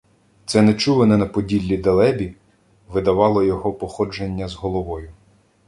[0.45, 2.35] Це нечуване на Поділлі "далебі"
[2.87, 5.11] видавало його походження з головою.